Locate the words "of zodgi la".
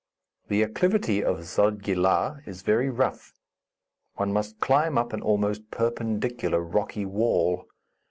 1.23-2.37